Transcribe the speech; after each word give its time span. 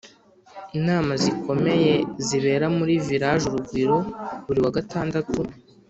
inama 0.79 1.13
zikomeye 1.23 1.93
zibera 2.25 2.67
muri 2.77 2.93
village 3.07 3.45
urugwiro 3.47 3.97
buri 4.45 4.59
wa 4.65 4.71
gatandatu 4.77 5.39